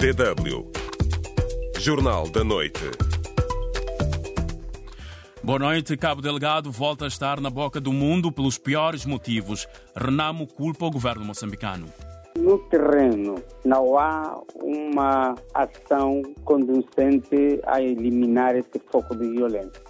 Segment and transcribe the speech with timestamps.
[0.00, 0.64] DW.
[1.78, 2.90] Jornal da Noite.
[5.42, 5.94] Boa noite.
[5.94, 9.68] Cabo Delgado volta a estar na boca do mundo pelos piores motivos.
[9.94, 11.86] Renamo culpa o governo moçambicano.
[12.38, 19.89] No terreno, não há uma ação conducente a eliminar este foco de violência.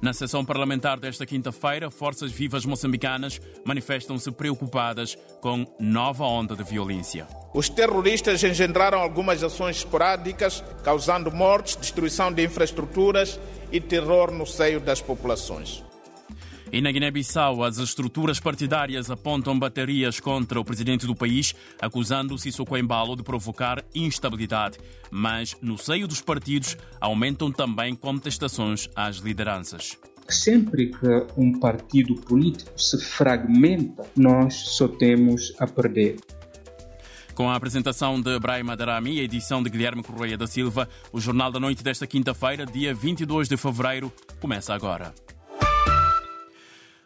[0.00, 7.28] Na sessão parlamentar desta quinta-feira, forças vivas moçambicanas manifestam-se preocupadas com nova onda de violência.
[7.52, 13.38] Os terroristas engendraram algumas ações esporádicas, causando mortes, destruição de infraestruturas
[13.70, 15.84] e terror no seio das populações.
[16.72, 22.76] E na Guiné-Bissau, as estruturas partidárias apontam baterias contra o presidente do país, acusando Sissoko
[22.76, 24.78] Embalo de provocar instabilidade.
[25.10, 29.98] Mas, no seio dos partidos, aumentam também contestações às lideranças.
[30.28, 36.18] Sempre que um partido político se fragmenta, nós só temos a perder.
[37.34, 41.20] Com a apresentação de Brahima Darami e a edição de Guilherme Correia da Silva, o
[41.20, 45.12] Jornal da Noite desta quinta-feira, dia 22 de fevereiro, começa agora.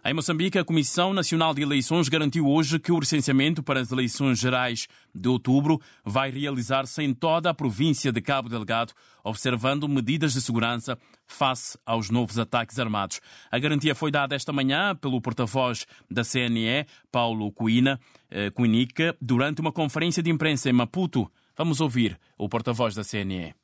[0.07, 4.39] Em Moçambique, a Comissão Nacional de Eleições garantiu hoje que o recenseamento para as eleições
[4.39, 8.93] gerais de outubro vai realizar-se em toda a província de Cabo Delgado,
[9.25, 13.19] observando medidas de segurança face aos novos ataques armados.
[13.51, 17.99] A garantia foi dada esta manhã pelo porta-voz da CNE, Paulo Cuina,
[18.31, 21.33] eh, Cuinica, durante uma conferência de imprensa em Maputo.
[21.57, 23.55] Vamos ouvir o porta-voz da CNE.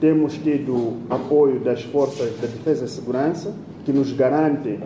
[0.00, 3.54] Temos tido apoio das forças de defesa e segurança,
[3.84, 4.78] que nos garante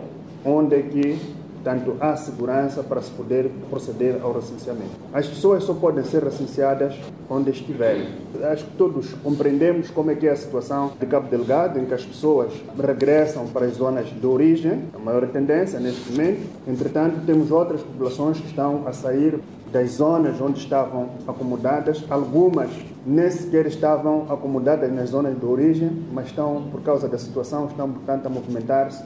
[0.45, 1.19] onde é que
[1.63, 4.91] tanto há segurança para se poder proceder ao recenseamento.
[5.13, 6.95] As pessoas só podem ser recenseadas
[7.29, 8.07] onde estiverem.
[8.43, 11.93] Acho que todos compreendemos como é que é a situação de Cabo Delgado, em que
[11.93, 16.49] as pessoas regressam para as zonas de origem, a maior tendência neste momento.
[16.67, 19.39] Entretanto, temos outras populações que estão a sair
[19.71, 22.03] das zonas onde estavam acomodadas.
[22.09, 22.69] Algumas
[23.05, 27.89] nem sequer estavam acomodadas nas zonas de origem, mas estão, por causa da situação, estão,
[27.89, 29.01] portanto, a movimentar-se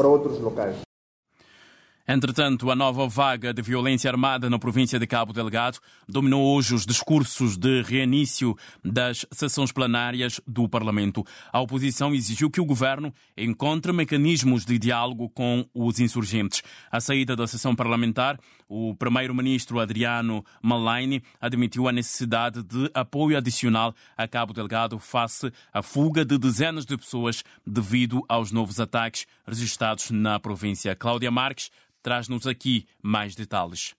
[0.00, 0.89] para outros locais.
[2.12, 5.78] Entretanto, a nova vaga de violência armada na província de Cabo Delgado
[6.08, 11.24] dominou hoje os discursos de reinício das sessões plenárias do Parlamento.
[11.52, 16.64] A oposição exigiu que o governo encontre mecanismos de diálogo com os insurgentes.
[16.90, 23.94] À saída da sessão parlamentar, o primeiro-ministro Adriano Malaini admitiu a necessidade de apoio adicional
[24.16, 30.10] a Cabo Delgado face à fuga de dezenas de pessoas devido aos novos ataques registrados
[30.10, 30.96] na província.
[30.96, 31.70] Cláudia Marques
[32.02, 33.94] traz-nos aqui mais detalhes.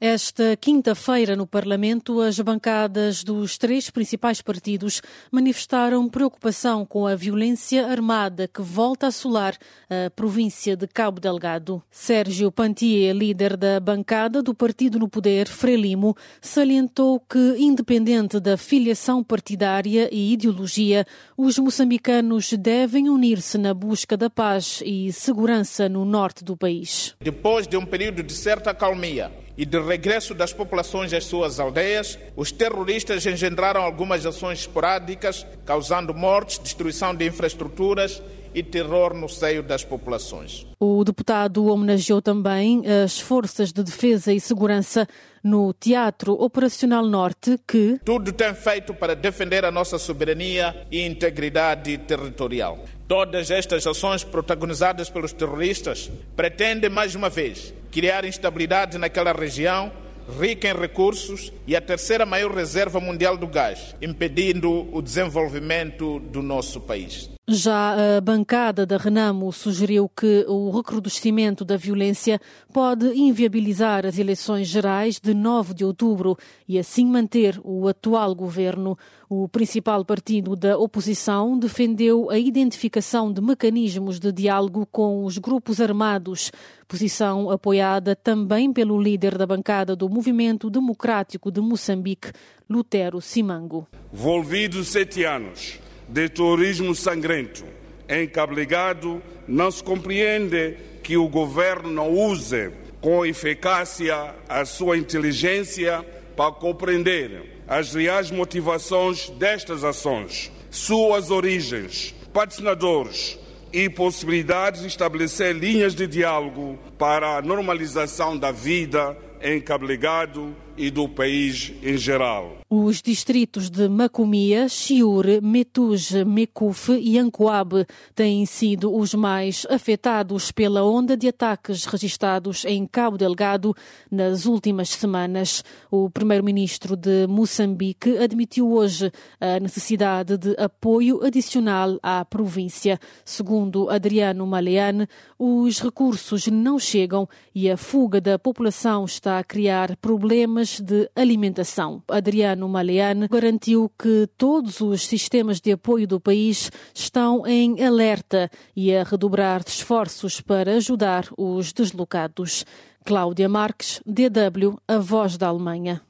[0.00, 7.84] Esta quinta-feira, no Parlamento, as bancadas dos três principais partidos manifestaram preocupação com a violência
[7.84, 9.56] armada que volta a assolar
[9.90, 11.82] a província de Cabo Delgado.
[11.90, 19.24] Sérgio Pantier, líder da bancada do partido no poder, Frelimo, salientou que, independente da filiação
[19.24, 21.04] partidária e ideologia,
[21.36, 27.16] os moçambicanos devem unir-se na busca da paz e segurança no norte do país.
[27.20, 32.16] Depois de um período de certa calmia, e de regresso das populações às suas aldeias,
[32.36, 38.22] os terroristas engendraram algumas ações esporádicas, causando mortes, destruição de infraestruturas
[38.58, 40.66] e terror no seio das populações.
[40.80, 45.06] O deputado homenageou também as forças de defesa e segurança
[45.42, 51.96] no Teatro Operacional Norte que tudo tem feito para defender a nossa soberania e integridade
[51.98, 52.84] territorial.
[53.06, 59.90] Todas estas ações protagonizadas pelos terroristas pretendem mais uma vez criar instabilidade naquela região
[60.38, 66.42] rica em recursos e a terceira maior reserva mundial do gás, impedindo o desenvolvimento do
[66.42, 67.37] nosso país.
[67.50, 72.38] Já a bancada da Renamo sugeriu que o recrudescimento da violência
[72.74, 76.36] pode inviabilizar as eleições gerais de 9 de outubro
[76.68, 78.98] e assim manter o atual governo.
[79.30, 85.80] O principal partido da oposição defendeu a identificação de mecanismos de diálogo com os grupos
[85.80, 86.52] armados,
[86.86, 92.30] posição apoiada também pelo líder da bancada do Movimento Democrático de Moçambique,
[92.68, 93.88] Lutero Simango.
[94.12, 97.64] Volvidos sete anos de terrorismo sangrento
[98.08, 102.70] em Cabo Delgado, não se compreende que o governo não use
[103.00, 106.04] com eficácia a sua inteligência
[106.36, 113.38] para compreender as reais motivações destas ações, suas origens, patrocinadores
[113.72, 120.56] e possibilidades de estabelecer linhas de diálogo para a normalização da vida em Cabo Delgado
[120.78, 122.58] e do país em geral.
[122.70, 130.84] Os distritos de Macomia, Chiure, Metuge, Mecufe e Ancoabe têm sido os mais afetados pela
[130.84, 133.74] onda de ataques registados em Cabo Delgado
[134.10, 135.64] nas últimas semanas.
[135.90, 139.10] O primeiro-ministro de Moçambique admitiu hoje
[139.40, 143.00] a necessidade de apoio adicional à província.
[143.24, 145.08] Segundo Adriano Maleane,
[145.38, 152.02] os recursos não chegam e a fuga da população está a criar problemas de alimentação.
[152.08, 158.94] Adriano Maleane garantiu que todos os sistemas de apoio do país estão em alerta e
[158.94, 162.64] a redobrar esforços para ajudar os deslocados.
[163.04, 166.07] Cláudia Marques, DW, a voz da Alemanha.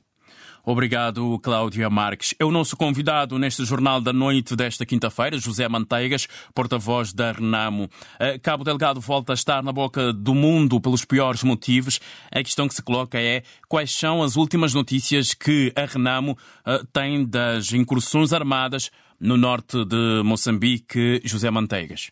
[0.71, 2.35] Obrigado, Cláudia Marques.
[2.39, 7.89] É o nosso convidado neste Jornal da Noite desta quinta-feira, José Manteigas, porta-voz da Renamo.
[8.21, 11.99] Eh, Cabo Delgado volta a estar na boca do mundo pelos piores motivos.
[12.31, 16.37] A questão que se coloca é quais são as últimas notícias que a Renamo
[16.67, 22.11] eh, tem das incursões armadas no norte de Moçambique, José Manteigas.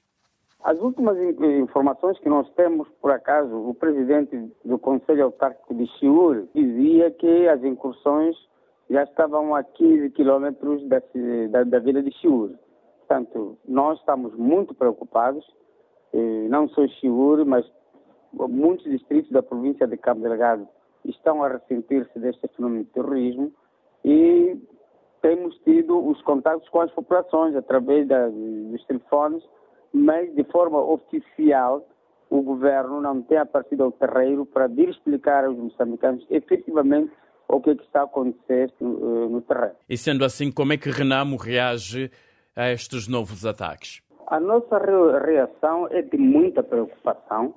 [0.66, 1.16] As últimas
[1.60, 7.46] informações que nós temos, por acaso, o presidente do Conselho Autárquico de Chiur dizia que
[7.46, 8.36] as incursões
[8.90, 11.00] já estavam a 15 quilômetros da,
[11.50, 12.50] da, da vila de Chiur.
[12.98, 15.46] Portanto, nós estamos muito preocupados,
[16.50, 17.64] não só Chiur, mas
[18.32, 20.66] muitos distritos da província de Cabo Delgado
[21.04, 23.52] estão a ressentir-se deste fenômeno de terrorismo
[24.04, 24.60] e
[25.22, 29.44] temos tido os contatos com as populações através da, dos telefones
[29.96, 31.86] mas de forma oficial
[32.28, 37.10] o governo não tem aparecido ao terreiro para vir explicar aos moçambicanos efetivamente
[37.48, 39.76] o que, é que está a acontecer no, no terreno.
[39.88, 42.10] E sendo assim, como é que Renamo reage
[42.54, 44.02] a estes novos ataques?
[44.26, 44.76] A nossa
[45.24, 47.54] reação é de muita preocupação,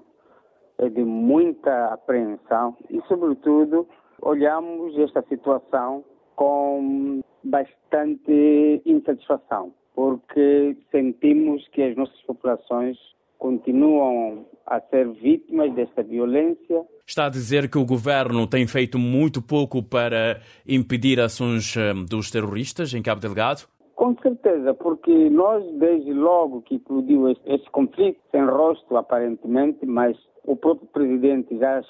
[0.77, 3.87] é de muita apreensão e, sobretudo,
[4.21, 12.97] olhamos esta situação com bastante insatisfação porque sentimos que as nossas populações
[13.39, 16.85] continuam a ser vítimas desta violência.
[17.07, 22.29] Está a dizer que o governo tem feito muito pouco para impedir ações eh, dos
[22.29, 23.67] terroristas em Cabo Delgado?
[23.95, 30.15] Com certeza, porque nós, desde logo que explodiu este, este conflito, sem rosto aparentemente, mas
[30.45, 31.81] o próprio presidente já,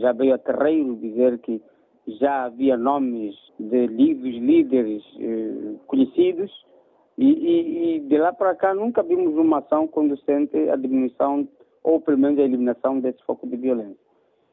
[0.00, 1.60] já veio a terreiro dizer que
[2.20, 6.50] já havia nomes de líderes eh, conhecidos
[7.20, 11.46] e, e, e, de lá para cá nunca vimos uma ação conducente à diminuição
[11.82, 14.00] ou pelo menos à eliminação desse foco de violência.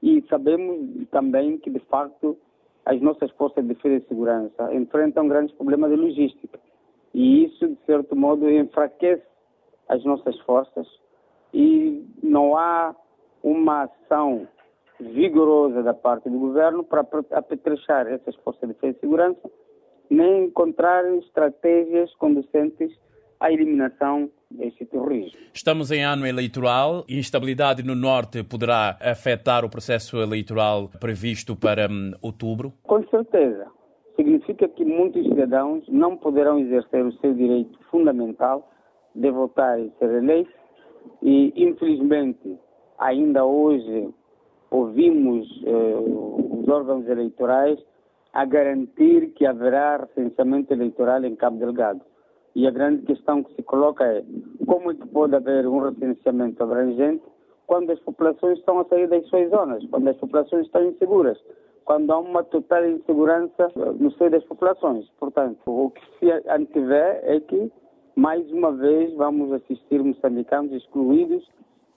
[0.03, 2.37] E sabemos também que, de facto,
[2.85, 6.59] as nossas forças de defesa e segurança enfrentam grandes problemas de logística.
[7.13, 9.23] E isso, de certo modo, enfraquece
[9.87, 10.87] as nossas forças
[11.53, 12.93] e não há
[13.43, 14.45] uma ação
[14.99, 19.49] vigorosa da parte do governo para apetrechar essas forças de defesa e segurança
[20.09, 22.92] nem encontrar estratégias conducentes
[23.39, 25.38] à eliminação deste terrorismo.
[25.54, 27.04] Estamos em ano eleitoral.
[27.09, 32.74] Instabilidade no Norte poderá afetar o processo eleitoral previsto para um, outubro?
[32.83, 33.68] Com certeza.
[34.15, 38.71] Significa que muitos cidadãos não poderão exercer o seu direito fundamental
[39.13, 40.53] de votar e ser eleitos.
[41.21, 42.57] E, infelizmente,
[42.98, 44.10] ainda hoje
[44.71, 45.95] ouvimos eh,
[46.60, 47.80] os órgãos eleitorais
[48.38, 52.01] a garantir que haverá recenseamento eleitoral em Cabo Delgado.
[52.56, 54.24] E a grande questão que se coloca é
[54.63, 57.24] como é que pode haver um recenseamento abrangente
[57.66, 61.44] quando as populações estão a sair das suas zonas, quando as populações estão inseguras,
[61.84, 65.10] quando há uma total insegurança no seio das populações.
[65.19, 67.72] Portanto, o que se antevê é que,
[68.15, 71.44] mais uma vez, vamos assistir moçambicanos excluídos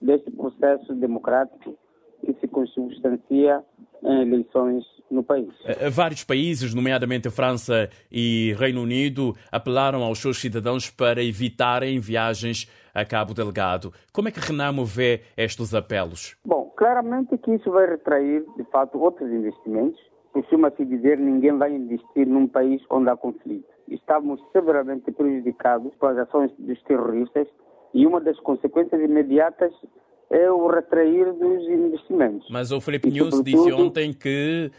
[0.01, 1.77] deste processo democrático
[2.25, 3.63] que se consubstancia
[4.03, 5.49] em eleições no país.
[5.65, 11.23] Eh, eh, vários países, nomeadamente a França e Reino Unido, apelaram aos seus cidadãos para
[11.23, 13.93] evitarem viagens a Cabo Delgado.
[14.13, 16.37] Como é que Renamo vê estes apelos?
[16.45, 20.01] Bom, claramente que isso vai retrair, de fato, outros investimentos.
[20.33, 23.69] Costuma-se dizer que ninguém vai investir num país onde há conflito.
[23.89, 27.49] Estamos severamente prejudicados pelas ações dos terroristas
[27.93, 29.73] e uma das consequências imediatas
[30.31, 32.47] é o retrair dos investimentos.
[32.49, 34.71] Mas o Felipe News disse ontem que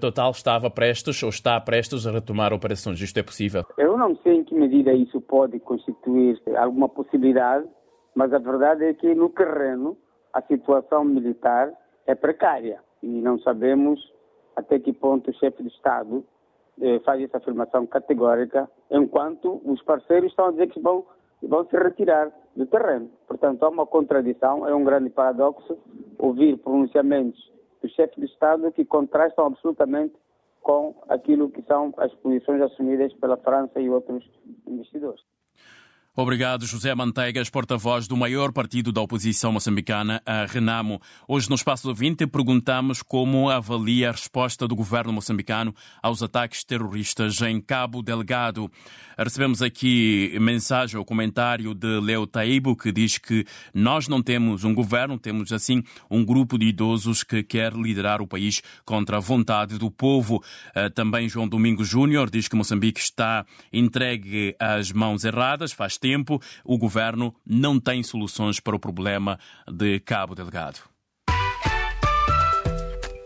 [0.00, 3.00] Total estava prestes ou está prestes a retomar operações.
[3.00, 3.62] Isto é possível?
[3.76, 7.66] Eu não sei em que medida isso pode constituir alguma possibilidade,
[8.14, 9.96] mas a verdade é que no terreno
[10.32, 11.72] a situação militar
[12.06, 14.00] é precária e não sabemos
[14.56, 16.24] até que ponto o chefe de Estado
[16.80, 21.04] eh, faz essa afirmação categórica, enquanto os parceiros estão a dizer que vão
[21.42, 23.10] vão se retirar do terreno.
[23.28, 25.76] Portanto, há uma contradição, é um grande paradoxo
[26.18, 27.38] ouvir pronunciamentos
[27.82, 30.14] do chefe de Estado que contrastam absolutamente
[30.60, 34.28] com aquilo que são as posições assumidas pela França e outros
[34.66, 35.22] investidores.
[36.18, 40.98] Obrigado, José Manteigas, porta-voz do maior partido da oposição moçambicana, a Renamo.
[41.28, 46.64] Hoje, no Espaço do 20, perguntamos como avalia a resposta do governo moçambicano aos ataques
[46.64, 48.72] terroristas em Cabo Delgado.
[49.18, 53.44] Recebemos aqui mensagem ou comentário de Leo Taibo, que diz que
[53.74, 58.26] nós não temos um governo, temos, assim, um grupo de idosos que quer liderar o
[58.26, 60.42] país contra a vontade do povo.
[60.74, 66.05] Eh, também João Domingos Júnior diz que Moçambique está entregue às mãos erradas, faz tempo,
[66.64, 69.38] o governo não tem soluções para o problema
[69.70, 70.78] de Cabo Delgado.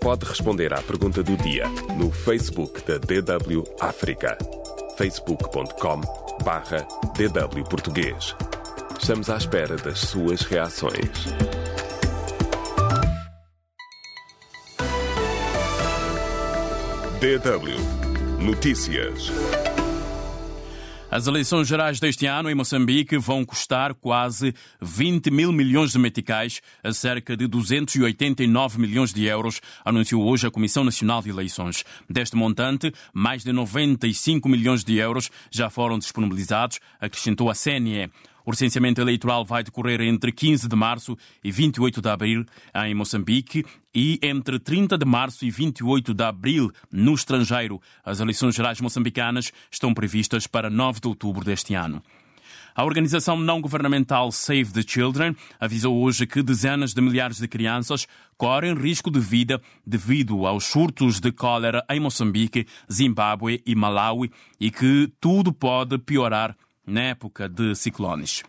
[0.01, 1.69] Pode responder à pergunta do dia
[1.99, 4.39] no Facebook da DW África.
[4.97, 6.01] facebook.com
[6.43, 8.35] barra DW Português.
[8.99, 11.27] Estamos à espera das suas reações.
[17.21, 18.01] DW
[18.43, 19.60] Notícias.
[21.13, 26.63] As eleições gerais deste ano em Moçambique vão custar quase 20 mil milhões de meticais,
[26.85, 31.85] a cerca de 289 milhões de euros, anunciou hoje a Comissão Nacional de Eleições.
[32.09, 38.09] Deste montante, mais de 95 milhões de euros já foram disponibilizados, acrescentou a CNE.
[38.45, 42.45] O recenseamento eleitoral vai decorrer entre 15 de março e 28 de abril
[42.75, 47.81] em Moçambique e entre 30 de março e 28 de abril no estrangeiro.
[48.05, 52.03] As eleições gerais moçambicanas estão previstas para 9 de outubro deste ano.
[52.75, 58.07] A organização não governamental Save the Children avisou hoje que dezenas de milhares de crianças
[58.37, 64.71] correm risco de vida devido aos surtos de cólera em Moçambique, Zimbábue e Malawi e
[64.71, 66.57] que tudo pode piorar
[66.91, 68.43] na época de ciclones.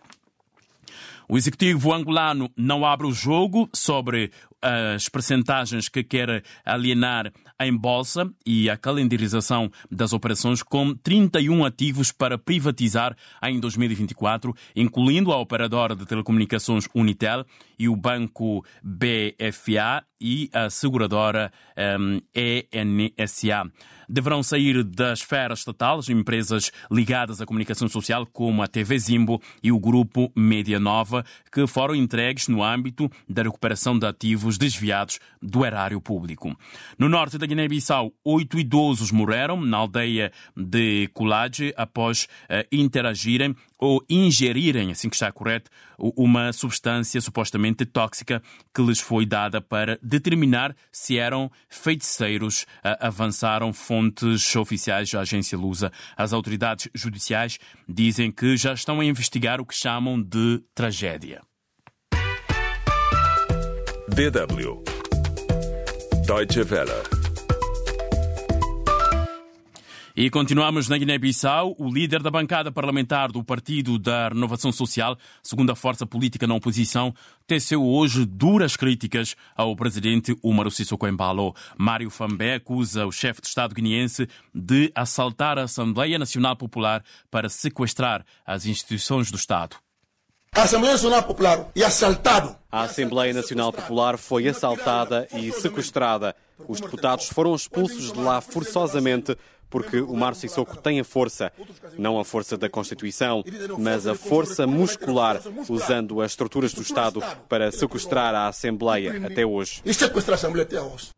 [1.28, 8.32] O executivo angolano não abre o jogo sobre as percentagens que quer alienar em bolsa
[8.46, 15.96] e a calendarização das operações com 31 ativos para privatizar em 2024, incluindo a operadora
[15.96, 17.44] de telecomunicações Unitel
[17.78, 21.52] e o banco BFA e a seguradora
[21.98, 23.64] um, ENSA.
[24.08, 29.40] Deverão sair da esfera estatal as empresas ligadas à comunicação social, como a TV Zimbo
[29.62, 35.18] e o grupo Média Nova, que foram entregues no âmbito da recuperação de ativos desviados
[35.40, 36.56] do erário público.
[36.98, 44.00] No norte da Guiné-Bissau, oito idosos morreram na aldeia de Colage após uh, interagirem ou
[44.08, 45.68] ingerirem, assim que está correto,
[45.98, 48.40] uma substância supostamente tóxica
[48.72, 52.64] que lhes foi dada para determinar se eram feiticeiros,
[53.00, 55.90] avançaram fontes oficiais da agência Lusa.
[56.16, 61.42] As autoridades judiciais dizem que já estão a investigar o que chamam de tragédia.
[64.14, 64.82] DW
[66.26, 67.02] Deutsche Welle
[70.14, 71.74] e continuamos na Guiné-Bissau.
[71.78, 77.14] O líder da bancada parlamentar do Partido da Renovação Social, segunda força política na oposição,
[77.46, 81.54] teceu hoje duras críticas ao presidente Umaru Sissoko Embalo.
[81.78, 87.48] Mário Fambé acusa o chefe de Estado guineense de assaltar a Assembleia Nacional Popular para
[87.48, 89.76] sequestrar as instituições do Estado.
[90.54, 92.61] A Assembleia Nacional Popular é assaltado.
[92.72, 96.34] A Assembleia Nacional Popular foi assaltada e sequestrada.
[96.66, 99.36] Os deputados foram expulsos de lá forçosamente
[99.68, 101.52] porque o Mar Sissoko tem a força,
[101.98, 103.44] não a força da Constituição,
[103.78, 109.82] mas a força muscular, usando as estruturas do Estado para sequestrar a Assembleia até hoje.
[109.84, 111.10] E sequestrar a Assembleia até hoje.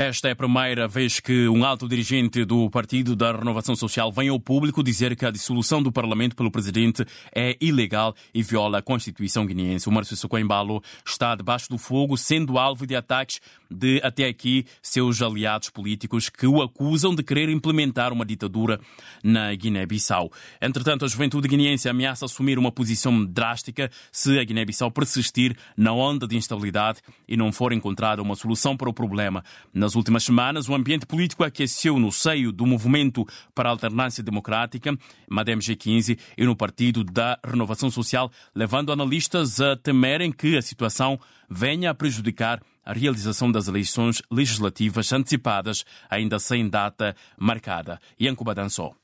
[0.00, 4.28] Esta é a primeira vez que um alto dirigente do Partido da Renovação Social vem
[4.28, 8.82] ao público dizer que a dissolução do Parlamento pelo Presidente é ilegal e viola a
[8.82, 9.88] Constituição guineense.
[9.88, 15.20] O Márcio Socoimbalo está debaixo do fogo, sendo alvo de ataques de, até aqui, seus
[15.20, 18.78] aliados políticos que o acusam de querer implementar uma ditadura
[19.20, 20.30] na Guiné-Bissau.
[20.62, 26.24] Entretanto, a juventude guineense ameaça assumir uma posição drástica se a Guiné-Bissau persistir na onda
[26.28, 29.42] de instabilidade e não for encontrada uma solução para o problema.
[29.74, 34.22] Na nas últimas semanas, o ambiente político aqueceu no seio do Movimento para a Alternância
[34.22, 34.94] Democrática,
[35.30, 41.18] MADEM G15, e no Partido da Renovação Social, levando analistas a temerem que a situação
[41.48, 47.98] venha a prejudicar a realização das eleições legislativas antecipadas, ainda sem data marcada.
[48.20, 48.94] Yankuba Dançou.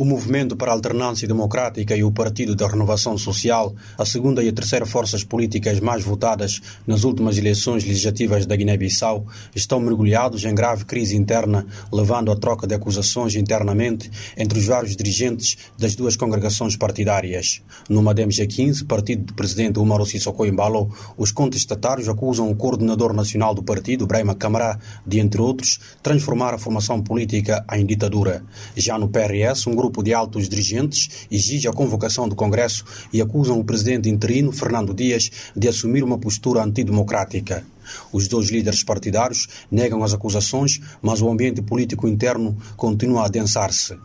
[0.00, 4.48] O Movimento para a Alternância Democrática e o Partido da Renovação Social, a segunda e
[4.48, 10.54] a terceira forças políticas mais votadas nas últimas eleições legislativas da Guiné-Bissau, estão mergulhados em
[10.54, 16.16] grave crise interna, levando a troca de acusações internamente entre os vários dirigentes das duas
[16.16, 17.60] congregações partidárias.
[17.86, 23.54] No MADEMG 15, partido do presidente Umaru Sissoko Embalo, os contestatários acusam o coordenador nacional
[23.54, 28.42] do partido, Brahima Camará, de, entre outros, transformar a formação política em ditadura.
[28.74, 33.20] Já no PRS, um grupo grupo de altos dirigentes exige a convocação do Congresso e
[33.20, 37.64] acusam o presidente interino, Fernando Dias, de assumir uma postura antidemocrática.
[38.12, 43.98] Os dois líderes partidários negam as acusações, mas o ambiente político interno continua a adensar-se.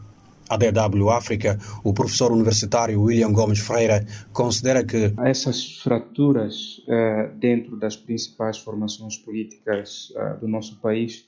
[0.50, 7.78] A DW África, o professor universitário William Gomes Freire considera que essas fraturas uh, dentro
[7.78, 11.26] das principais formações políticas uh, do nosso país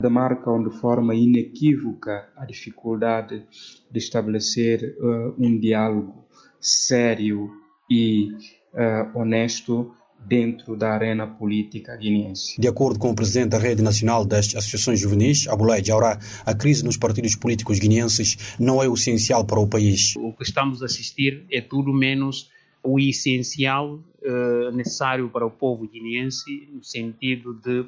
[0.00, 3.46] demarcam de forma inequívoca a dificuldade
[3.90, 6.26] de estabelecer uh, um diálogo
[6.60, 7.50] sério
[7.90, 8.30] e
[8.74, 9.94] uh, honesto
[10.26, 12.60] dentro da arena política guineense.
[12.60, 16.84] De acordo com o presidente da Rede Nacional das Associações Juvenis, Abulai Jaurá, a crise
[16.84, 20.14] nos partidos políticos guineenses não é o essencial para o país.
[20.16, 22.50] O que estamos a assistir é tudo menos
[22.86, 27.84] o essencial uh, necessário para o povo guineense, no sentido de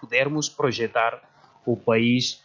[0.00, 1.22] podermos projetar
[1.66, 2.42] o país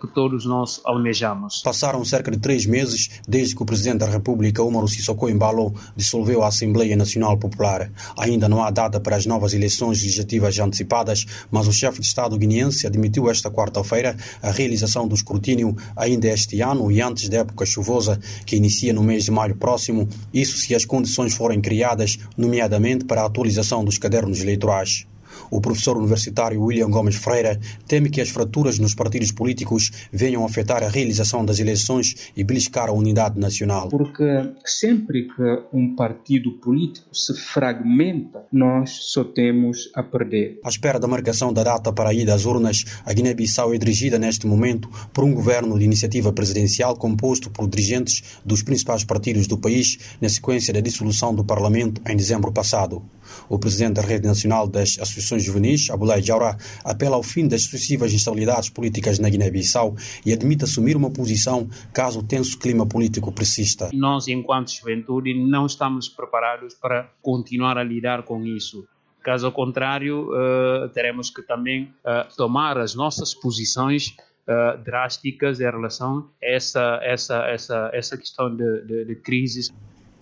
[0.00, 1.60] que todos nós almejamos.
[1.62, 6.42] Passaram cerca de três meses desde que o Presidente da República, Umaru Sissoko Embalo, dissolveu
[6.42, 7.90] a Assembleia Nacional Popular.
[8.18, 12.38] Ainda não há data para as novas eleições legislativas antecipadas, mas o chefe de Estado
[12.38, 17.66] guineense admitiu esta quarta-feira a realização do escrutínio ainda este ano e antes da época
[17.66, 23.04] chuvosa, que inicia no mês de maio próximo, isso se as condições forem criadas, nomeadamente
[23.04, 25.06] para a atualização dos cadernos eleitorais.
[25.50, 30.82] O professor universitário William Gomes Freire teme que as fraturas nos partidos políticos venham afetar
[30.82, 33.88] a realização das eleições e beliscar a unidade nacional.
[33.88, 40.60] Porque sempre que um partido político se fragmenta, nós só temos a perder.
[40.64, 44.18] À espera da marcação da data para a ida às urnas, a Guiné-Bissau é dirigida
[44.18, 49.58] neste momento por um governo de iniciativa presidencial composto por dirigentes dos principais partidos do
[49.58, 53.02] país, na sequência da dissolução do Parlamento em dezembro passado.
[53.48, 58.12] O presidente da Rede Nacional das Associações Juvenis, Abulai Jaura, apela ao fim das sucessivas
[58.12, 63.90] instabilidades políticas na Guiné-Bissau e admite assumir uma posição caso o tenso clima político persista.
[63.92, 68.86] Nós, enquanto juventude, não estamos preparados para continuar a lidar com isso.
[69.22, 74.14] Caso contrário, uh, teremos que também uh, tomar as nossas posições
[74.48, 79.70] uh, drásticas em relação a essa, essa, essa, essa questão de, de, de crises.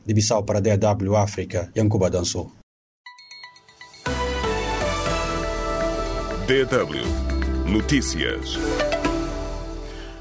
[0.05, 2.58] De Bissau para a DW África, Yankuba Dançou.
[6.49, 7.05] DW
[7.71, 8.57] Notícias.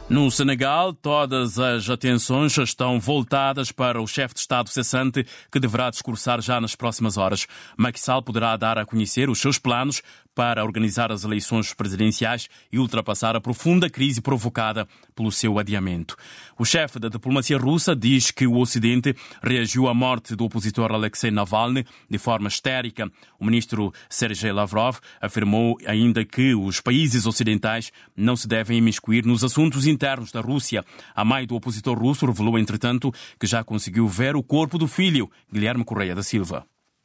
[0.09, 5.89] No Senegal, todas as atenções estão voltadas para o chefe de Estado cessante, que deverá
[5.89, 7.47] discursar já nas próximas horas.
[7.77, 10.01] Macky Sall poderá dar a conhecer os seus planos
[10.37, 16.15] para organizar as eleições presidenciais e ultrapassar a profunda crise provocada pelo seu adiamento.
[16.59, 21.31] O chefe da diplomacia russa diz que o Ocidente reagiu à morte do opositor Alexei
[21.31, 23.11] Navalny de forma histérica.
[23.39, 29.43] O ministro Sergei Lavrov afirmou ainda que os países ocidentais não se devem imiscuir nos
[29.43, 30.85] assuntos internos da Rússia.
[31.15, 35.31] A mãe do opositor russo revelou, entretanto, que já conseguiu ver o corpo do filho,
[35.51, 36.63] Guilherme Correia da Silva.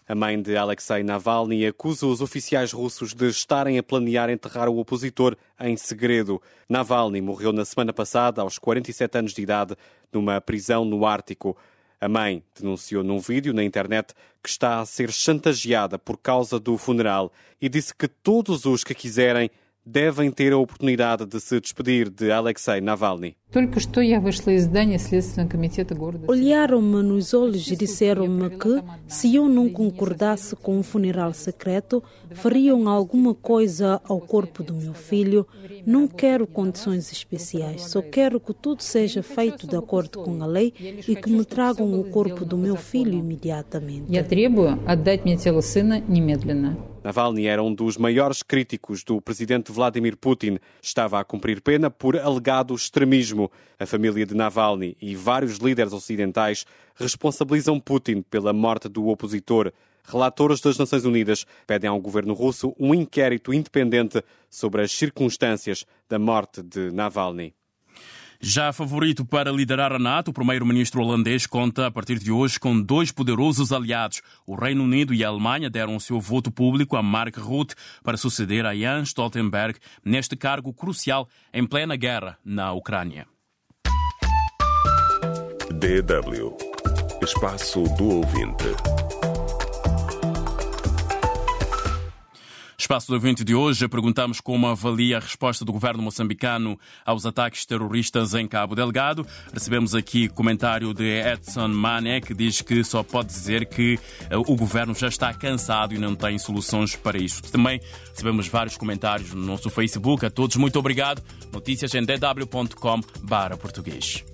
[0.08, 4.78] A mãe de Alexei Navalny acusa os oficiais russos de estarem a planear enterrar o
[4.78, 6.42] opositor em segredo.
[6.68, 9.76] Navalny morreu na semana passada, aos 47 anos de idade,
[10.12, 11.56] numa prisão no Ártico.
[12.00, 14.12] A mãe denunciou num vídeo na internet
[14.42, 18.94] que está a ser chantageada por causa do funeral e disse que todos os que
[18.94, 19.52] quiserem
[19.86, 23.36] devem ter a oportunidade de se despedir de Alexei Navalny.
[26.26, 32.88] Olharam-me nos olhos e disseram-me que, se eu não concordasse com um funeral secreto, fariam
[32.88, 35.46] alguma coisa ao corpo do meu filho.
[35.84, 40.72] Não quero condições especiais, só quero que tudo seja feito de acordo com a lei
[41.06, 44.06] e que me tragam o corpo do meu filho imediatamente.
[47.02, 50.58] Navalny era um dos maiores críticos do presidente Vladimir Putin.
[50.80, 53.41] Estava a cumprir pena por alegado extremismo.
[53.78, 59.72] A família de Navalny e vários líderes ocidentais responsabilizam Putin pela morte do opositor.
[60.04, 66.18] Relatores das Nações Unidas pedem ao governo russo um inquérito independente sobre as circunstâncias da
[66.18, 67.54] morte de Navalny.
[68.44, 72.82] Já favorito para liderar a NATO, o primeiro-ministro holandês conta a partir de hoje com
[72.82, 74.20] dois poderosos aliados.
[74.44, 78.66] O Reino Unido e a Alemanha deram seu voto público a Mark Rutte para suceder
[78.66, 83.31] a Jens Stoltenberg neste cargo crucial em plena guerra na Ucrânia.
[85.82, 86.54] DW
[87.20, 88.66] Espaço do Ouvinte.
[92.78, 97.66] Espaço do evento de hoje, perguntamos como avalia a resposta do governo moçambicano aos ataques
[97.66, 99.26] terroristas em Cabo Delgado.
[99.52, 103.98] Recebemos aqui comentário de Edson Mané, que diz que só pode dizer que
[104.30, 107.50] eh, o governo já está cansado e não tem soluções para isto.
[107.50, 110.24] Também recebemos vários comentários no nosso Facebook.
[110.24, 111.20] A todos, muito obrigado.
[111.52, 114.24] Notícias em dw.com/português.